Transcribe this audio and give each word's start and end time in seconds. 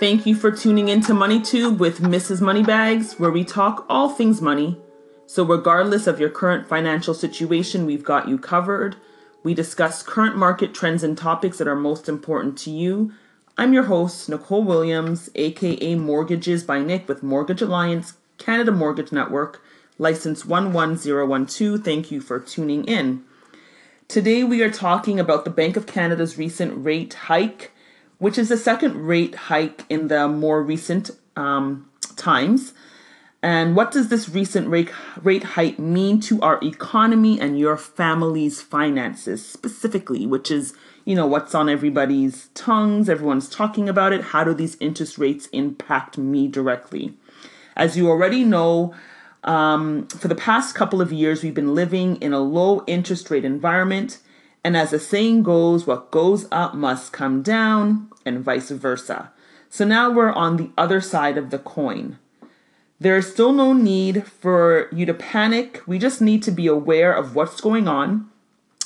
Thank 0.00 0.24
you 0.24 0.34
for 0.34 0.50
tuning 0.50 0.88
in 0.88 1.02
to 1.02 1.12
MoneyTube 1.12 1.76
with 1.76 2.00
Mrs. 2.00 2.40
Moneybags, 2.40 3.20
where 3.20 3.30
we 3.30 3.44
talk 3.44 3.84
all 3.86 4.08
things 4.08 4.40
money. 4.40 4.80
So, 5.26 5.44
regardless 5.44 6.06
of 6.06 6.18
your 6.18 6.30
current 6.30 6.66
financial 6.66 7.12
situation, 7.12 7.84
we've 7.84 8.02
got 8.02 8.26
you 8.26 8.38
covered. 8.38 8.96
We 9.42 9.52
discuss 9.52 10.02
current 10.02 10.38
market 10.38 10.72
trends 10.72 11.02
and 11.02 11.18
topics 11.18 11.58
that 11.58 11.68
are 11.68 11.76
most 11.76 12.08
important 12.08 12.56
to 12.60 12.70
you. 12.70 13.12
I'm 13.58 13.74
your 13.74 13.82
host, 13.82 14.26
Nicole 14.26 14.64
Williams, 14.64 15.28
aka 15.34 15.94
Mortgages 15.96 16.64
by 16.64 16.78
Nick 16.78 17.06
with 17.06 17.22
Mortgage 17.22 17.60
Alliance, 17.60 18.14
Canada 18.38 18.72
Mortgage 18.72 19.12
Network, 19.12 19.62
license 19.98 20.46
11012. 20.46 21.84
Thank 21.84 22.10
you 22.10 22.22
for 22.22 22.40
tuning 22.40 22.86
in. 22.86 23.22
Today, 24.08 24.44
we 24.44 24.62
are 24.62 24.70
talking 24.70 25.20
about 25.20 25.44
the 25.44 25.50
Bank 25.50 25.76
of 25.76 25.86
Canada's 25.86 26.38
recent 26.38 26.86
rate 26.86 27.12
hike 27.12 27.72
which 28.20 28.38
is 28.38 28.48
the 28.50 28.56
second 28.56 28.94
rate 28.94 29.34
hike 29.34 29.84
in 29.88 30.06
the 30.06 30.28
more 30.28 30.62
recent 30.62 31.10
um, 31.36 31.90
times. 32.16 32.72
And 33.42 33.74
what 33.74 33.90
does 33.90 34.08
this 34.08 34.28
recent 34.28 34.68
rate, 34.68 34.90
rate 35.22 35.42
hike 35.42 35.78
mean 35.78 36.20
to 36.20 36.40
our 36.42 36.60
economy 36.62 37.40
and 37.40 37.58
your 37.58 37.78
family's 37.78 38.60
finances 38.60 39.44
specifically, 39.44 40.26
which 40.26 40.50
is, 40.50 40.74
you 41.06 41.16
know, 41.16 41.26
what's 41.26 41.54
on 41.54 41.70
everybody's 41.70 42.48
tongues, 42.48 43.08
everyone's 43.08 43.48
talking 43.48 43.88
about 43.88 44.12
it. 44.12 44.20
How 44.20 44.44
do 44.44 44.52
these 44.52 44.76
interest 44.78 45.16
rates 45.16 45.46
impact 45.48 46.18
me 46.18 46.48
directly? 46.48 47.14
As 47.74 47.96
you 47.96 48.08
already 48.08 48.44
know, 48.44 48.94
um, 49.44 50.06
for 50.08 50.28
the 50.28 50.34
past 50.34 50.74
couple 50.74 51.00
of 51.00 51.10
years, 51.10 51.42
we've 51.42 51.54
been 51.54 51.74
living 51.74 52.16
in 52.16 52.34
a 52.34 52.40
low 52.40 52.84
interest 52.86 53.30
rate 53.30 53.46
environment. 53.46 54.18
And 54.62 54.76
as 54.76 54.90
the 54.90 54.98
saying 54.98 55.42
goes, 55.42 55.86
what 55.86 56.10
goes 56.10 56.46
up 56.52 56.74
must 56.74 57.12
come 57.12 57.42
down 57.42 58.10
and 58.26 58.44
vice 58.44 58.70
versa. 58.70 59.32
So 59.68 59.84
now 59.84 60.10
we're 60.10 60.32
on 60.32 60.56
the 60.56 60.70
other 60.76 61.00
side 61.00 61.38
of 61.38 61.50
the 61.50 61.58
coin. 61.58 62.18
There 62.98 63.16
is 63.16 63.30
still 63.30 63.52
no 63.52 63.72
need 63.72 64.26
for 64.26 64.88
you 64.92 65.06
to 65.06 65.14
panic. 65.14 65.80
We 65.86 65.98
just 65.98 66.20
need 66.20 66.42
to 66.42 66.50
be 66.50 66.66
aware 66.66 67.12
of 67.12 67.34
what's 67.34 67.60
going 67.60 67.88
on 67.88 68.28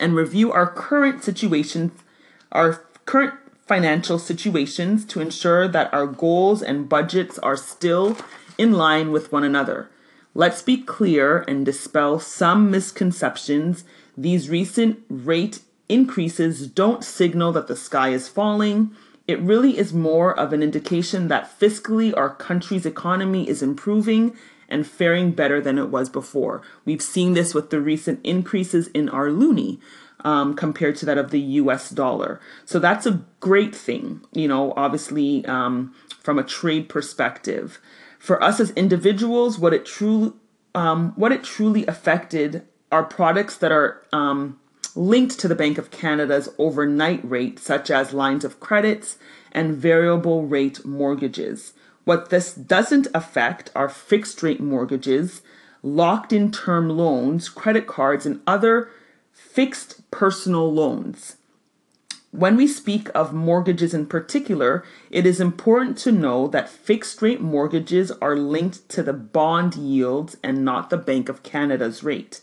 and 0.00 0.16
review 0.16 0.50
our 0.52 0.66
current 0.66 1.22
situations, 1.22 1.92
our 2.50 2.82
current 3.04 3.34
financial 3.66 4.18
situations 4.18 5.04
to 5.04 5.20
ensure 5.20 5.68
that 5.68 5.92
our 5.92 6.06
goals 6.06 6.62
and 6.62 6.88
budgets 6.88 7.38
are 7.40 7.56
still 7.56 8.16
in 8.56 8.72
line 8.72 9.12
with 9.12 9.30
one 9.30 9.44
another. 9.44 9.90
Let's 10.38 10.62
be 10.62 10.76
clear 10.76 11.44
and 11.48 11.66
dispel 11.66 12.20
some 12.20 12.70
misconceptions. 12.70 13.82
These 14.16 14.48
recent 14.48 15.00
rate 15.10 15.62
increases 15.88 16.68
don't 16.68 17.02
signal 17.02 17.50
that 17.52 17.66
the 17.66 17.74
sky 17.74 18.10
is 18.10 18.28
falling 18.28 18.94
it 19.28 19.38
really 19.40 19.78
is 19.78 19.92
more 19.92 20.36
of 20.40 20.54
an 20.54 20.62
indication 20.62 21.28
that 21.28 21.60
fiscally 21.60 22.16
our 22.16 22.34
country's 22.34 22.86
economy 22.86 23.46
is 23.46 23.62
improving 23.62 24.34
and 24.70 24.86
faring 24.86 25.32
better 25.32 25.60
than 25.60 25.78
it 25.78 25.90
was 25.90 26.08
before. 26.08 26.62
We've 26.86 27.02
seen 27.02 27.34
this 27.34 27.54
with 27.54 27.68
the 27.68 27.80
recent 27.80 28.20
increases 28.24 28.88
in 28.88 29.08
our 29.10 29.28
loonie. 29.28 29.78
Um, 30.24 30.54
compared 30.54 30.96
to 30.96 31.06
that 31.06 31.16
of 31.16 31.30
the 31.30 31.38
US 31.38 31.90
dollar. 31.90 32.40
So 32.64 32.80
that's 32.80 33.06
a 33.06 33.22
great 33.38 33.72
thing, 33.72 34.20
you 34.32 34.48
know, 34.48 34.74
obviously 34.76 35.46
um, 35.46 35.94
from 36.20 36.40
a 36.40 36.42
trade 36.42 36.88
perspective. 36.88 37.78
For 38.18 38.42
us 38.42 38.60
as 38.60 38.70
individuals, 38.70 39.58
what 39.58 39.72
it 39.72 39.86
truly 39.86 40.32
um, 40.74 41.12
what 41.16 41.32
it 41.32 41.42
truly 41.42 41.86
affected 41.86 42.62
are 42.92 43.02
products 43.02 43.56
that 43.56 43.72
are 43.72 44.02
um, 44.12 44.60
linked 44.94 45.38
to 45.40 45.48
the 45.48 45.54
Bank 45.54 45.78
of 45.78 45.90
Canada's 45.90 46.48
overnight 46.58 47.20
rate, 47.28 47.58
such 47.58 47.90
as 47.90 48.12
lines 48.12 48.44
of 48.44 48.60
credits 48.60 49.18
and 49.52 49.76
variable 49.76 50.46
rate 50.46 50.84
mortgages. 50.84 51.72
What 52.04 52.30
this 52.30 52.54
doesn't 52.54 53.08
affect 53.14 53.70
are 53.74 53.88
fixed 53.88 54.42
rate 54.42 54.60
mortgages, 54.60 55.42
locked 55.82 56.32
in 56.32 56.50
term 56.50 56.88
loans, 56.88 57.48
credit 57.48 57.86
cards, 57.86 58.24
and 58.26 58.40
other 58.46 58.88
fixed 59.32 60.10
personal 60.10 60.72
loans. 60.72 61.36
When 62.30 62.56
we 62.56 62.66
speak 62.66 63.08
of 63.14 63.32
mortgages 63.32 63.94
in 63.94 64.04
particular, 64.04 64.84
it 65.10 65.24
is 65.24 65.40
important 65.40 65.96
to 65.98 66.12
know 66.12 66.46
that 66.48 66.68
fixed 66.68 67.22
rate 67.22 67.40
mortgages 67.40 68.12
are 68.20 68.36
linked 68.36 68.86
to 68.90 69.02
the 69.02 69.14
bond 69.14 69.76
yields 69.76 70.36
and 70.42 70.62
not 70.62 70.90
the 70.90 70.98
Bank 70.98 71.30
of 71.30 71.42
Canada's 71.42 72.02
rate. 72.02 72.42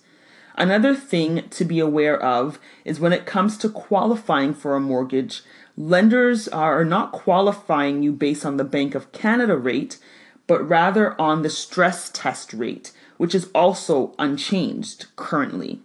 Another 0.56 0.96
thing 0.96 1.47
to 1.50 1.63
be 1.63 1.79
aware 1.79 2.19
of 2.19 2.57
is 2.84 3.00
when 3.00 3.13
it 3.13 3.28
comes 3.28 3.57
to 3.57 3.69
qualifying 3.69 4.56
for 4.56 4.75
a 4.75 4.79
mortgage, 4.79 5.44
lenders 5.78 6.47
are 6.47 6.84
not 6.84 7.12
qualifying 7.12 8.02
you 8.02 8.12
based 8.12 8.44
on 8.44 8.57
the 8.57 8.63
Bank 8.63 8.96
of 8.96 9.12
Canada 9.12 9.56
rate, 9.56 10.00
but 10.47 10.67
rather 10.67 11.19
on 11.22 11.44
the 11.44 11.50
stress 11.50 12.09
test 12.09 12.53
rate, 12.53 12.91
which 13.17 13.35
is 13.35 13.52
also 13.53 14.16
unchanged 14.17 15.06
currently. 15.16 15.81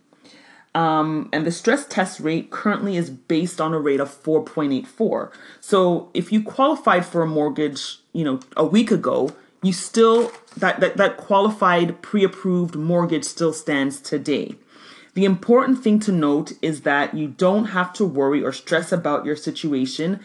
Um, 0.74 1.28
and 1.32 1.44
the 1.44 1.50
stress 1.50 1.84
test 1.86 2.20
rate 2.20 2.50
currently 2.50 2.96
is 2.96 3.10
based 3.10 3.60
on 3.60 3.74
a 3.74 3.80
rate 3.80 3.98
of 3.98 4.22
4.84. 4.22 5.32
So 5.60 6.10
if 6.14 6.30
you 6.30 6.42
qualified 6.42 7.04
for 7.04 7.22
a 7.22 7.26
mortgage, 7.26 7.98
you 8.12 8.24
know, 8.24 8.40
a 8.56 8.64
week 8.64 8.90
ago, 8.90 9.30
you 9.62 9.72
still 9.72 10.32
that 10.56 10.80
that, 10.80 10.96
that 10.96 11.16
qualified 11.16 12.00
pre-approved 12.02 12.76
mortgage 12.76 13.24
still 13.24 13.52
stands 13.52 14.00
today. 14.00 14.54
The 15.14 15.24
important 15.24 15.82
thing 15.82 15.98
to 16.00 16.12
note 16.12 16.52
is 16.62 16.82
that 16.82 17.14
you 17.14 17.28
don't 17.28 17.66
have 17.66 17.92
to 17.94 18.04
worry 18.04 18.42
or 18.42 18.52
stress 18.52 18.92
about 18.92 19.24
your 19.24 19.36
situation 19.36 20.20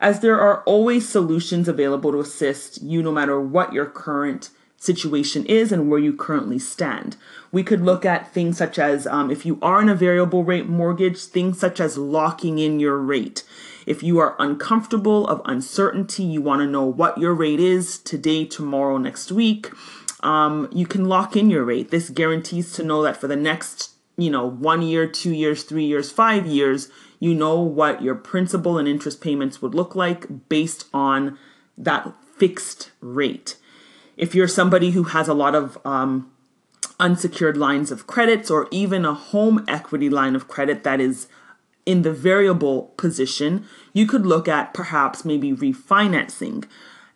as 0.00 0.20
there 0.20 0.40
are 0.40 0.62
always 0.62 1.06
solutions 1.06 1.68
available 1.68 2.10
to 2.10 2.20
assist 2.20 2.80
you 2.82 3.02
no 3.02 3.12
matter 3.12 3.38
what 3.38 3.74
your 3.74 3.84
current 3.84 4.48
situation 4.80 5.44
is 5.44 5.70
and 5.70 5.90
where 5.90 5.98
you 6.00 6.12
currently 6.12 6.58
stand. 6.58 7.16
We 7.52 7.62
could 7.62 7.82
look 7.82 8.04
at 8.06 8.32
things 8.32 8.56
such 8.56 8.78
as 8.78 9.06
um, 9.06 9.30
if 9.30 9.44
you 9.44 9.58
are 9.60 9.82
in 9.82 9.90
a 9.90 9.94
variable 9.94 10.42
rate 10.42 10.66
mortgage, 10.66 11.22
things 11.22 11.60
such 11.60 11.80
as 11.80 11.98
locking 11.98 12.58
in 12.58 12.80
your 12.80 12.96
rate. 12.96 13.44
If 13.86 14.02
you 14.02 14.18
are 14.18 14.36
uncomfortable 14.38 15.28
of 15.28 15.42
uncertainty, 15.44 16.22
you 16.22 16.40
want 16.40 16.62
to 16.62 16.66
know 16.66 16.84
what 16.84 17.18
your 17.18 17.34
rate 17.34 17.60
is 17.60 17.98
today, 17.98 18.46
tomorrow, 18.46 18.96
next 18.96 19.30
week, 19.30 19.70
um, 20.22 20.68
you 20.72 20.86
can 20.86 21.04
lock 21.04 21.36
in 21.36 21.50
your 21.50 21.64
rate. 21.64 21.90
This 21.90 22.08
guarantees 22.08 22.72
to 22.74 22.82
know 22.82 23.02
that 23.02 23.18
for 23.18 23.26
the 23.26 23.36
next, 23.36 23.90
you 24.16 24.30
know, 24.30 24.48
one 24.48 24.80
year, 24.80 25.06
two 25.06 25.32
years, 25.32 25.62
three 25.62 25.84
years, 25.84 26.10
five 26.10 26.46
years, 26.46 26.88
you 27.18 27.34
know 27.34 27.60
what 27.60 28.02
your 28.02 28.14
principal 28.14 28.78
and 28.78 28.88
interest 28.88 29.20
payments 29.20 29.60
would 29.60 29.74
look 29.74 29.94
like 29.94 30.48
based 30.48 30.86
on 30.94 31.38
that 31.76 32.14
fixed 32.38 32.92
rate. 33.00 33.56
If 34.20 34.34
you're 34.34 34.48
somebody 34.48 34.90
who 34.90 35.04
has 35.04 35.28
a 35.28 35.34
lot 35.34 35.54
of 35.54 35.78
um, 35.82 36.30
unsecured 36.98 37.56
lines 37.56 37.90
of 37.90 38.06
credits 38.06 38.50
or 38.50 38.68
even 38.70 39.06
a 39.06 39.14
home 39.14 39.64
equity 39.66 40.10
line 40.10 40.36
of 40.36 40.46
credit 40.46 40.84
that 40.84 41.00
is 41.00 41.26
in 41.86 42.02
the 42.02 42.12
variable 42.12 42.92
position, 42.98 43.64
you 43.94 44.06
could 44.06 44.26
look 44.26 44.46
at 44.46 44.74
perhaps 44.74 45.24
maybe 45.24 45.52
refinancing 45.52 46.66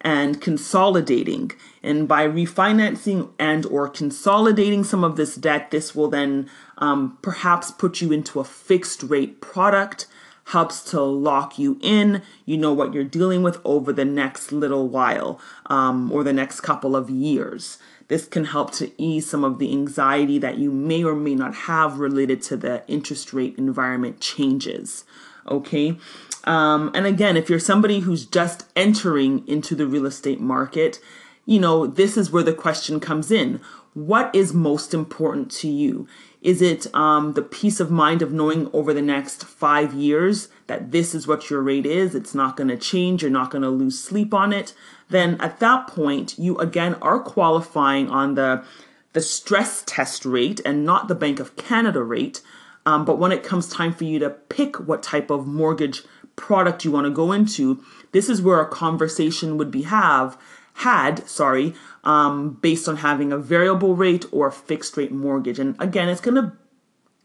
and 0.01 0.41
consolidating. 0.41 1.53
And 1.83 2.09
by 2.09 2.27
refinancing 2.27 3.33
and 3.39 3.67
or 3.67 3.87
consolidating 3.87 4.83
some 4.83 5.05
of 5.05 5.17
this 5.17 5.35
debt 5.35 5.73
this 5.73 5.95
will 5.95 6.09
then 6.09 6.49
um, 6.79 7.19
perhaps 7.21 7.71
put 7.71 8.01
you 8.01 8.13
into 8.13 8.41
a 8.41 8.45
fixed 8.45 9.03
rate 9.03 9.43
product 9.43 10.07
helps 10.49 10.83
to 10.83 11.01
lock 11.01 11.59
you 11.59 11.79
in 11.81 12.23
you 12.45 12.57
know 12.57 12.73
what 12.73 12.93
you're 12.93 13.05
dealing 13.05 13.43
with 13.43 13.59
over 13.65 13.93
the 13.93 14.05
next 14.05 14.53
little 14.53 14.89
while 14.89 15.41
um, 15.67 16.13
or 16.13 16.23
the 16.23 16.33
next 16.33 16.61
couple 16.61 16.95
of 16.95 17.09
years 17.09 17.79
this 18.09 18.27
can 18.27 18.47
help 18.47 18.73
to 18.73 18.91
ease 19.01 19.29
some 19.29 19.45
of 19.45 19.59
the 19.59 19.73
anxiety 19.73 20.39
that 20.39 20.59
you 20.59 20.71
may 20.71 21.03
or 21.03 21.15
may 21.15 21.35
not 21.35 21.55
have 21.55 21.99
related 21.99 22.43
to 22.43 22.57
the 22.57 22.83
interest 22.87 23.33
rate 23.33 23.55
environment 23.57 24.21
changes. 24.21 25.05
Okay. 25.49 25.97
Um, 26.45 26.91
and 26.95 27.07
again, 27.07 27.37
if 27.37 27.49
you're 27.49 27.59
somebody 27.59 28.01
who's 28.01 28.27
just 28.27 28.67
entering 28.77 29.47
into 29.49 29.75
the 29.75 29.87
real 29.87 30.07
estate 30.07 30.41
market, 30.41 31.01
you 31.47 31.59
know, 31.59 31.87
this 31.87 32.17
is 32.17 32.31
where 32.31 32.43
the 32.43 32.53
question 32.53 33.01
comes 33.01 33.31
in. 33.31 33.61
What 33.95 34.35
is 34.35 34.53
most 34.53 34.93
important 34.93 35.51
to 35.53 35.69
you? 35.69 36.07
Is 36.43 36.61
it 36.61 36.93
um, 36.95 37.33
the 37.33 37.43
peace 37.43 37.81
of 37.81 37.91
mind 37.91 38.21
of 38.21 38.33
knowing 38.33 38.69
over 38.73 38.93
the 38.93 39.01
next 39.01 39.45
five 39.45 39.95
years 39.95 40.49
that 40.67 40.91
this 40.91 41.15
is 41.15 41.27
what 41.27 41.49
your 41.49 41.63
rate 41.63 41.87
is? 41.87 42.15
It's 42.15 42.35
not 42.35 42.57
going 42.57 42.69
to 42.69 42.77
change. 42.77 43.23
You're 43.23 43.31
not 43.31 43.51
going 43.51 43.63
to 43.63 43.71
lose 43.71 43.99
sleep 43.99 44.35
on 44.35 44.53
it 44.53 44.75
then 45.09 45.37
at 45.41 45.61
that 45.61 45.87
point 45.87 46.39
you 46.39 46.59
again 46.59 46.95
are 46.97 47.21
qualifying 47.21 48.09
on 48.09 48.35
the 48.35 48.65
the 49.13 49.21
stress 49.21 49.85
test 49.87 50.25
rate 50.25 50.61
and 50.65 50.85
not 50.85 51.07
the 51.07 51.15
Bank 51.15 51.39
of 51.39 51.55
Canada 51.55 52.03
rate. 52.03 52.43
Um, 52.85 53.05
but 53.05 53.17
when 53.17 53.31
it 53.31 53.45
comes 53.45 53.69
time 53.69 53.93
for 53.93 54.03
you 54.03 54.19
to 54.19 54.29
pick 54.29 54.77
what 54.77 55.05
type 55.05 55.31
of 55.31 55.47
mortgage 55.47 56.03
product 56.35 56.85
you 56.85 56.91
want 56.91 57.05
to 57.05 57.13
go 57.13 57.31
into, 57.31 57.81
this 58.11 58.29
is 58.29 58.43
where 58.43 58.61
a 58.61 58.69
conversation 58.69 59.57
would 59.57 59.71
be 59.71 59.83
have 59.83 60.37
had 60.75 61.27
sorry 61.29 61.75
um, 62.03 62.59
based 62.61 62.89
on 62.89 62.97
having 62.97 63.33
a 63.33 63.39
variable 63.39 63.95
rate 63.95 64.27
or 64.33 64.49
a 64.49 64.53
fixed 64.53 64.97
rate 64.97 65.13
mortgage. 65.13 65.59
And 65.59 65.81
again, 65.81 66.09
it's 66.09 66.21
going 66.21 66.35
to 66.35 66.53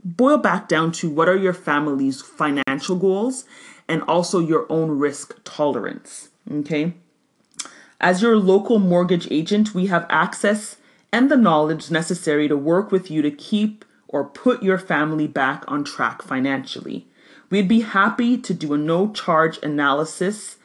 boil 0.04 0.38
back 0.38 0.68
down 0.68 0.92
to 0.94 1.10
what 1.10 1.28
are 1.28 1.38
your 1.38 1.54
family's 1.54 2.22
financial 2.22 2.96
goals 2.96 3.46
and 3.88 4.02
also 4.04 4.40
your 4.40 4.66
own 4.70 4.98
risk 5.00 5.36
tolerance. 5.44 6.30
Okay. 6.50 6.94
As 8.00 8.22
your 8.22 8.38
local 8.38 8.80
mortgage 8.80 9.30
agent, 9.30 9.74
we 9.74 9.88
have 9.88 10.06
access 10.10 10.78
and 11.12 11.30
the 11.30 11.36
knowledge 11.36 11.92
necessary 11.92 12.48
to 12.48 12.56
work 12.56 12.92
with 12.92 13.12
you 13.12 13.22
to 13.22 13.32
keep 13.32 13.84
or 14.08 14.24
put 14.24 14.64
your 14.64 14.78
family 14.78 15.28
back 15.28 15.64
on 15.68 15.84
track 15.84 16.22
financially. 16.22 17.08
We'd 17.50 17.68
be 17.68 17.82
happy 17.82 18.38
to 18.38 18.54
do 18.54 18.74
a 18.74 18.78
no 18.78 19.12
charge 19.12 19.60
analysis 19.64 20.58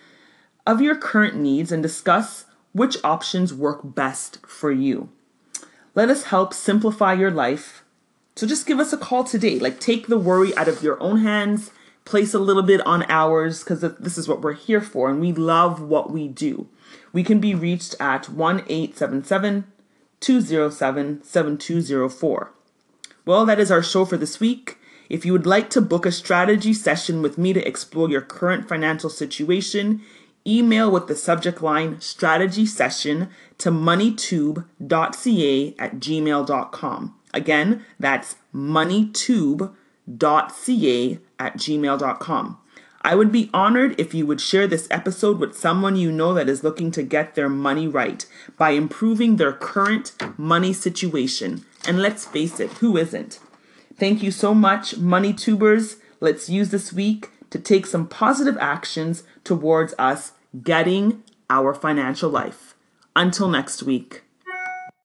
of 0.67 0.81
your 0.81 0.95
current 0.95 1.35
needs 1.35 1.73
and 1.73 1.83
discuss 1.83 2.44
which 2.75 2.99
options 3.03 3.55
work 3.55 3.81
best 3.83 4.45
for 4.47 4.71
you. 4.71 5.09
Let 5.95 6.11
us 6.11 6.25
help 6.25 6.53
simplify 6.53 7.15
your 7.15 7.31
life. 7.31 7.85
So 8.37 8.47
just 8.47 8.67
give 8.67 8.81
us 8.81 8.93
a 8.93 8.99
call 8.99 9.23
today. 9.23 9.61
Like, 9.61 9.79
take 9.79 10.09
the 10.09 10.19
worry 10.19 10.55
out 10.57 10.67
of 10.67 10.83
your 10.83 11.01
own 11.01 11.19
hands, 11.19 11.71
place 12.05 12.35
a 12.35 12.41
little 12.41 12.65
bit 12.65 12.85
on 12.85 13.05
ours, 13.09 13.63
because 13.63 13.81
this 13.81 14.19
is 14.19 14.29
what 14.29 14.43
we're 14.43 14.55
here 14.55 14.81
for, 14.81 15.09
and 15.09 15.21
we 15.21 15.33
love 15.33 15.81
what 15.81 16.11
we 16.11 16.27
do. 16.27 16.67
We 17.13 17.23
can 17.23 17.39
be 17.39 17.55
reached 17.55 17.95
at 18.01 18.29
1 18.29 18.65
877 18.69 19.65
207 20.19 21.23
7204. 21.23 22.51
Well, 23.25 23.47
that 23.47 23.61
is 23.61 23.71
our 23.71 23.83
show 23.83 24.05
for 24.05 24.17
this 24.17 24.41
week. 24.41 24.79
If 25.09 25.25
you 25.25 25.33
would 25.33 25.47
like 25.47 25.71
to 25.71 25.81
book 25.81 26.07
a 26.07 26.13
strategy 26.13 26.75
session 26.75 27.23
with 27.23 27.39
me 27.39 27.53
to 27.53 27.67
explore 27.67 28.11
your 28.11 28.21
current 28.21 28.69
financial 28.69 29.11
situation, 29.11 30.03
email 30.47 30.91
with 30.91 31.07
the 31.07 31.17
subject 31.17 31.63
line 31.63 31.99
strategy 32.01 32.67
session 32.67 33.31
to 33.59 33.71
moneytube.ca 33.71 35.75
at 35.79 35.95
gmail.com. 35.97 37.15
Again, 37.33 37.85
that's 37.99 38.37
moneytube.ca 38.55 41.19
at 41.39 41.57
gmail.com. 41.57 42.59
I 43.07 43.15
would 43.15 43.31
be 43.31 43.51
honored 43.53 44.01
if 44.01 44.15
you 44.15 44.27
would 44.27 44.41
share 44.41 44.67
this 44.67 44.89
episode 44.91 45.39
with 45.39 45.59
someone 45.59 45.97
you 45.97 46.11
know 46.11 46.33
that 46.33 46.49
is 46.49 46.65
looking 46.65 46.91
to 46.93 47.03
get 47.03 47.35
their 47.35 47.51
money 47.51 47.87
right 47.87 48.25
by 48.57 48.71
improving 48.71 49.37
their 49.37 49.53
current 49.53 50.13
money 50.39 50.73
situation. 50.73 51.67
And 51.87 52.01
let's 52.01 52.25
face 52.25 52.61
it, 52.61 52.73
who 52.75 52.97
isn't? 52.97 53.41
Thank 53.99 54.23
you 54.23 54.31
so 54.31 54.55
much, 54.55 54.97
Money 54.97 55.35
Tubers. 55.35 55.97
Let's 56.21 56.49
use 56.49 56.71
this 56.71 56.95
week 56.95 57.29
to 57.55 57.61
take 57.61 57.87
some 57.87 58.09
positive 58.09 58.59
actions 58.59 59.23
towards 59.45 59.95
us 59.97 60.33
getting 60.65 61.23
our 61.49 61.73
financial 61.73 62.29
life. 62.29 62.75
Until 63.15 63.49
next 63.49 63.85
week. 63.85 64.24